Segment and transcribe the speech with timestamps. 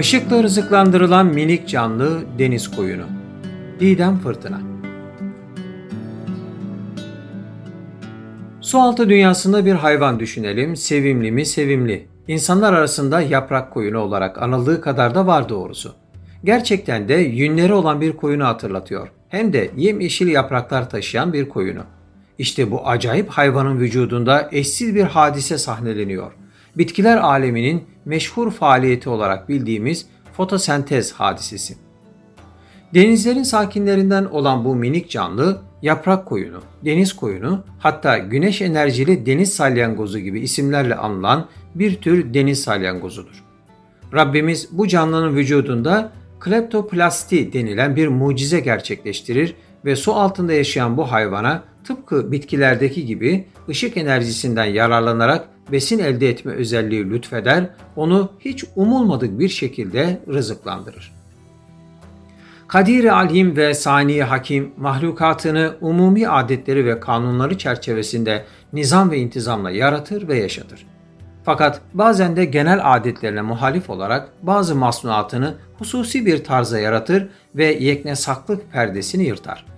[0.00, 3.04] Işıkla rızıklandırılan minik canlı deniz koyunu.
[3.80, 4.60] Didem Fırtına
[8.60, 12.06] Sualtı dünyasında bir hayvan düşünelim, sevimli mi sevimli.
[12.28, 15.94] İnsanlar arasında yaprak koyunu olarak anıldığı kadar da var doğrusu.
[16.44, 19.08] Gerçekten de yünleri olan bir koyunu hatırlatıyor.
[19.28, 21.82] Hem de yemyeşil yapraklar taşıyan bir koyunu.
[22.38, 26.32] İşte bu acayip hayvanın vücudunda eşsiz bir hadise sahneleniyor.
[26.76, 31.76] Bitkiler aleminin meşhur faaliyeti olarak bildiğimiz fotosentez hadisesi.
[32.94, 40.18] Denizlerin sakinlerinden olan bu minik canlı yaprak koyunu, deniz koyunu hatta güneş enerjili deniz salyangozu
[40.18, 43.44] gibi isimlerle anılan bir tür deniz salyangozudur.
[44.14, 51.62] Rabbimiz bu canlının vücudunda kleptoplasti denilen bir mucize gerçekleştirir ve su altında yaşayan bu hayvana
[51.84, 59.48] tıpkı bitkilerdeki gibi ışık enerjisinden yararlanarak besin elde etme özelliği lütfeder, onu hiç umulmadık bir
[59.48, 61.14] şekilde rızıklandırır.
[62.68, 70.28] Kadir-i Alim ve Sani Hakim mahlukatını umumi adetleri ve kanunları çerçevesinde nizam ve intizamla yaratır
[70.28, 70.86] ve yaşatır.
[71.44, 78.72] Fakat bazen de genel adetlerine muhalif olarak bazı masnuatını hususi bir tarza yaratır ve yeknesaklık
[78.72, 79.73] perdesini yırtar.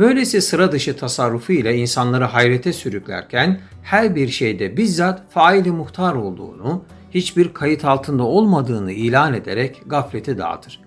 [0.00, 6.84] Böylesi sıra dışı tasarrufu ile insanları hayrete sürüklerken her bir şeyde bizzat faili muhtar olduğunu,
[7.10, 10.80] hiçbir kayıt altında olmadığını ilan ederek gafleti dağıtır.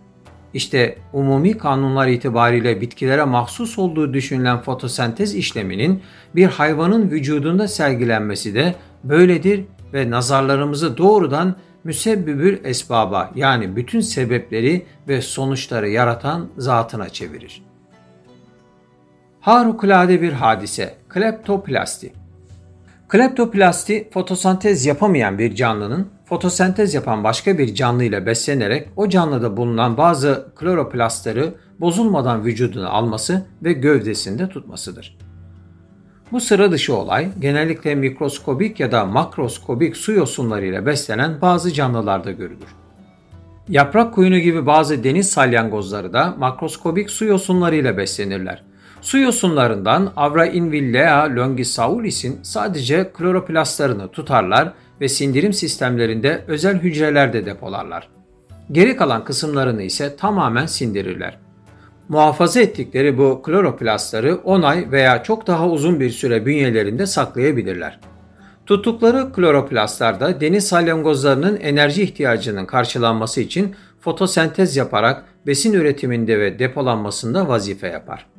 [0.53, 6.01] İşte umumi kanunlar itibariyle bitkilere mahsus olduğu düşünülen fotosentez işleminin
[6.35, 15.21] bir hayvanın vücudunda sergilenmesi de böyledir ve nazarlarımızı doğrudan müsebbibül esbaba yani bütün sebepleri ve
[15.21, 17.72] sonuçları yaratan zatına çevirir.
[19.43, 22.13] Harikulade bir hadise, kleptoplasti.
[23.09, 29.97] Kleptoplasti, fotosentez yapamayan bir canlının fotosentez yapan başka bir canlı ile beslenerek o canlıda bulunan
[29.97, 35.17] bazı kloroplastları bozulmadan vücuduna alması ve gövdesinde tutmasıdır.
[36.31, 42.31] Bu sıra dışı olay genellikle mikroskobik ya da makroskobik su yosunları ile beslenen bazı canlılarda
[42.31, 42.75] görülür.
[43.69, 48.72] Yaprak kuyunu gibi bazı deniz salyangozları da makroskobik su yosunları ile beslenirler.
[49.03, 58.09] Su yosunlarından Avrainvillea longisaulis'in sadece kloroplastlarını tutarlar ve sindirim sistemlerinde özel hücrelerde depolarlar.
[58.71, 61.37] Geri kalan kısımlarını ise tamamen sindirirler.
[62.09, 67.99] Muhafaza ettikleri bu kloroplastları 10 ay veya çok daha uzun bir süre bünyelerinde saklayabilirler.
[68.65, 77.87] Tuttukları kloroplastlarda deniz salyangozlarının enerji ihtiyacının karşılanması için fotosentez yaparak besin üretiminde ve depolanmasında vazife
[77.87, 78.32] yapar.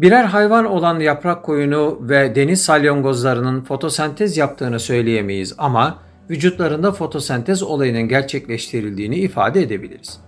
[0.00, 5.98] Birer hayvan olan yaprak koyunu ve deniz salyangozlarının fotosentez yaptığını söyleyemeyiz ama
[6.30, 10.20] vücutlarında fotosentez olayının gerçekleştirildiğini ifade edebiliriz.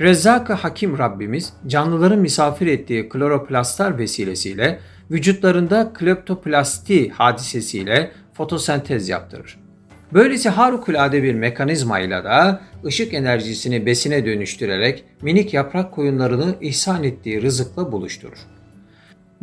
[0.00, 4.78] Rezzak-ı Hakim Rabbimiz canlıların misafir ettiği kloroplastlar vesilesiyle
[5.10, 9.58] vücutlarında kleptoplasti hadisesiyle fotosentez yaptırır.
[10.12, 17.92] Böylesi harikulade bir mekanizmayla da ışık enerjisini besine dönüştürerek minik yaprak koyunlarını ihsan ettiği rızıkla
[17.92, 18.53] buluşturur.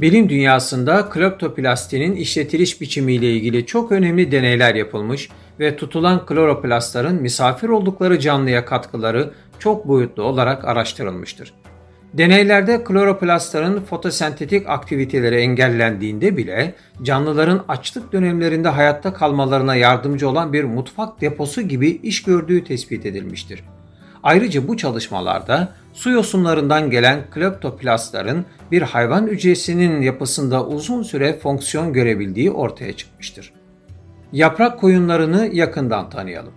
[0.02, 5.30] Bilim dünyasında kleptoplastinin işletiliş biçimiyle ilgili çok önemli deneyler yapılmış
[5.60, 11.54] ve tutulan kloroplastların misafir oldukları canlıya katkıları çok boyutlu olarak araştırılmıştır.
[12.14, 21.22] Deneylerde kloroplastların fotosentetik aktiviteleri engellendiğinde bile canlıların açlık dönemlerinde hayatta kalmalarına yardımcı olan bir mutfak
[21.22, 23.64] deposu gibi iş gördüğü tespit edilmiştir.
[24.24, 32.52] Ayrıca bu çalışmalarda su yosunlarından gelen kleptoplastların bir hayvan hücresinin yapısında uzun süre fonksiyon görebildiği
[32.52, 33.54] ortaya çıkmıştır.
[34.32, 36.54] Yaprak koyunlarını yakından tanıyalım.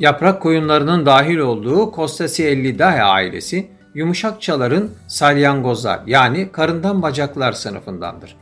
[0.00, 8.36] Yaprak koyunlarının dahil olduğu Costaciellidae ailesi yumuşakçaların salyangozlar yani karından bacaklar sınıfındandır.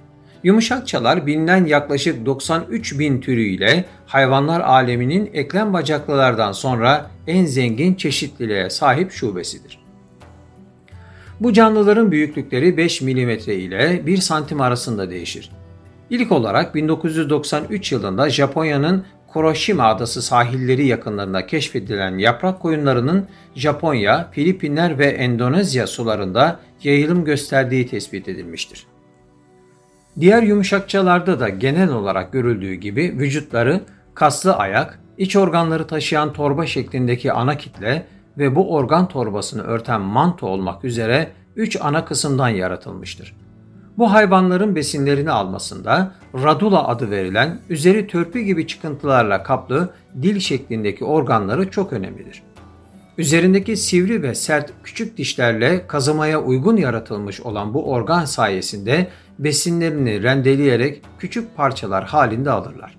[0.44, 9.12] Yumuşakçalar bilinen yaklaşık 93 bin türüyle hayvanlar aleminin eklem bacaklılardan sonra en zengin çeşitliliğe sahip
[9.12, 9.78] şubesidir.
[11.40, 15.50] Bu canlıların büyüklükleri 5 mm ile 1 santim arasında değişir.
[16.10, 25.06] İlk olarak 1993 yılında Japonya'nın Kuroshima adası sahilleri yakınlarında keşfedilen yaprak koyunlarının Japonya, Filipinler ve
[25.06, 28.86] Endonezya sularında yayılım gösterdiği tespit edilmiştir.
[30.20, 33.80] Diğer yumuşakçalarda da genel olarak görüldüğü gibi vücutları
[34.14, 38.06] kaslı ayak, iç organları taşıyan torba şeklindeki ana kitle
[38.38, 43.36] ve bu organ torbasını örten manto olmak üzere 3 ana kısımdan yaratılmıştır.
[43.98, 49.90] Bu hayvanların besinlerini almasında radula adı verilen üzeri törpü gibi çıkıntılarla kaplı
[50.22, 52.42] dil şeklindeki organları çok önemlidir.
[53.18, 61.02] Üzerindeki sivri ve sert küçük dişlerle kazımaya uygun yaratılmış olan bu organ sayesinde besinlerini rendeleyerek
[61.18, 62.98] küçük parçalar halinde alırlar.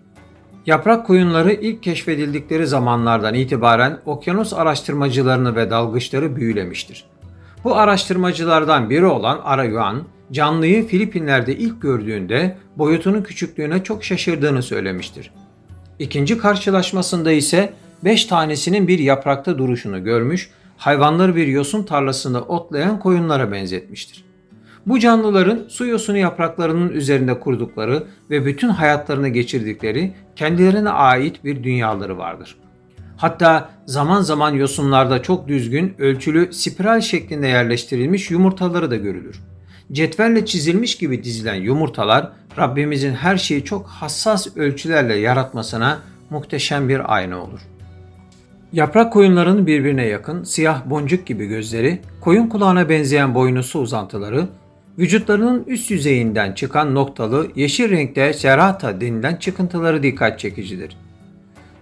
[0.66, 7.06] Yaprak koyunları ilk keşfedildikleri zamanlardan itibaren okyanus araştırmacılarını ve dalgıçları büyülemiştir.
[7.64, 15.32] Bu araştırmacılardan biri olan Arayuan, canlıyı Filipinler'de ilk gördüğünde boyutunun küçüklüğüne çok şaşırdığını söylemiştir.
[16.00, 17.74] İkinci karşılaşmasında ise
[18.04, 24.31] beş tanesinin bir yaprakta duruşunu görmüş, hayvanları bir yosun tarlasında otlayan koyunlara benzetmiştir.
[24.88, 32.18] Bu canlıların su yosunu yapraklarının üzerinde kurdukları ve bütün hayatlarını geçirdikleri kendilerine ait bir dünyaları
[32.18, 32.56] vardır.
[33.18, 39.40] Hatta zaman zaman yosunlarda çok düzgün, ölçülü, spiral şeklinde yerleştirilmiş yumurtaları da görülür.
[39.92, 46.00] Cetvelle çizilmiş gibi dizilen yumurtalar Rabbimizin her şeyi çok hassas ölçülerle yaratmasına
[46.30, 47.60] muhteşem bir ayna olur.
[48.74, 54.48] Yaprak koyunların birbirine yakın, siyah boncuk gibi gözleri, koyun kulağına benzeyen boynusu uzantıları,
[55.00, 60.98] vücutlarının üst yüzeyinden çıkan noktalı yeşil renkte cerata denilen çıkıntıları dikkat çekicidir.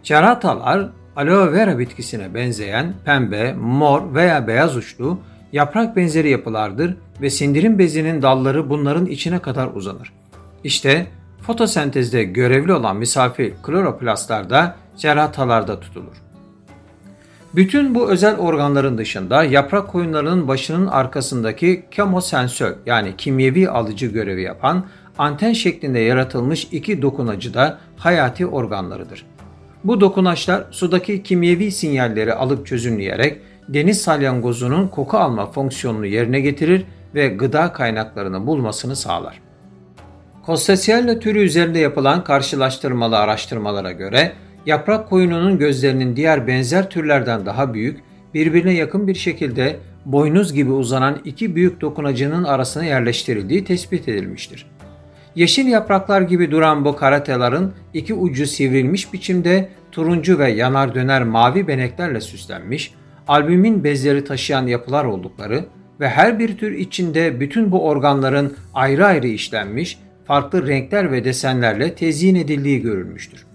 [0.03, 5.19] Ceratalar aloe vera bitkisine benzeyen pembe, mor veya beyaz uçlu
[5.51, 10.13] yaprak benzeri yapılardır ve sindirim bezinin dalları bunların içine kadar uzanır.
[10.63, 11.07] İşte
[11.41, 16.28] fotosentezde görevli olan misafir kloroplastlar da ceratalarda tutulur.
[17.55, 24.85] Bütün bu özel organların dışında yaprak koyunlarının başının arkasındaki kemosensör yani kimyevi alıcı görevi yapan
[25.17, 29.25] anten şeklinde yaratılmış iki dokunacı da hayati organlarıdır.
[29.83, 36.85] Bu dokunaçlar sudaki kimyevi sinyalleri alıp çözümleyerek deniz salyangozunun koku alma fonksiyonunu yerine getirir
[37.15, 39.41] ve gıda kaynaklarını bulmasını sağlar.
[40.45, 44.31] Kostaciella türü üzerinde yapılan karşılaştırmalı araştırmalara göre
[44.65, 47.99] yaprak koyununun gözlerinin diğer benzer türlerden daha büyük,
[48.33, 54.65] birbirine yakın bir şekilde boynuz gibi uzanan iki büyük dokunacının arasına yerleştirildiği tespit edilmiştir.
[55.35, 61.67] Yeşil yapraklar gibi duran bu karateların iki ucu sivrilmiş biçimde turuncu ve yanar döner mavi
[61.67, 62.93] beneklerle süslenmiş,
[63.27, 65.65] albümin bezleri taşıyan yapılar oldukları
[65.99, 71.95] ve her bir tür içinde bütün bu organların ayrı ayrı işlenmiş, farklı renkler ve desenlerle
[71.95, 73.48] tezyin edildiği görülmüştür.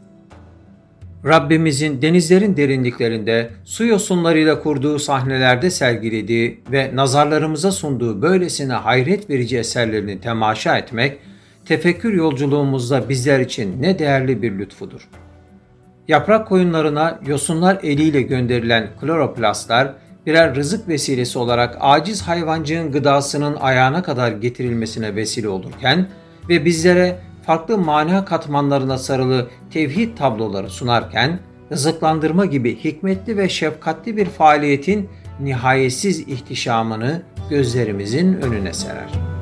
[1.26, 10.20] Rabbimizin denizlerin derinliklerinde su yosunlarıyla kurduğu sahnelerde sergilediği ve nazarlarımıza sunduğu böylesine hayret verici eserlerini
[10.20, 11.18] temaşa etmek,
[11.64, 15.08] tefekkür yolculuğumuzda bizler için ne değerli bir lütfudur.
[16.08, 19.94] Yaprak koyunlarına yosunlar eliyle gönderilen kloroplastlar
[20.26, 26.06] birer rızık vesilesi olarak aciz hayvancığın gıdasının ayağına kadar getirilmesine vesile olurken
[26.48, 31.38] ve bizlere farklı mana katmanlarına sarılı tevhid tabloları sunarken
[31.72, 35.08] rızıklandırma gibi hikmetli ve şefkatli bir faaliyetin
[35.40, 39.33] nihayetsiz ihtişamını gözlerimizin önüne serer.